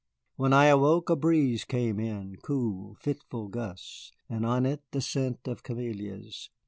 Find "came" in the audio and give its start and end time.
1.63-1.99